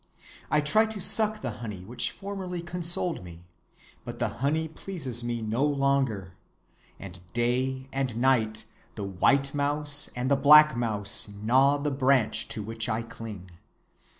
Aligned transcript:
I 0.49 0.61
try 0.61 0.87
to 0.87 0.99
suck 0.99 1.41
the 1.41 1.51
honey 1.61 1.83
which 1.85 2.09
formerly 2.09 2.63
consoled 2.63 3.23
me; 3.23 3.45
but 4.03 4.17
the 4.17 4.29
honey 4.41 4.67
pleases 4.67 5.23
me 5.23 5.43
no 5.43 5.63
longer, 5.63 6.33
and 6.99 7.19
day 7.33 7.87
and 7.93 8.17
night 8.17 8.65
the 8.95 9.03
white 9.03 9.53
mouse 9.53 10.09
and 10.15 10.31
the 10.31 10.35
black 10.35 10.75
mouse 10.75 11.27
gnaw 11.29 11.77
the 11.77 11.91
branch 11.91 12.47
to 12.47 12.63
which 12.63 12.89
I 12.89 13.03
cling. 13.03 13.51